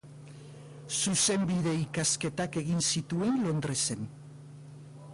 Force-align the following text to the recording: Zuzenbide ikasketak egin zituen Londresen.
Zuzenbide 0.99 1.75
ikasketak 1.83 2.59
egin 2.65 2.83
zituen 2.95 3.41
Londresen. 3.49 4.13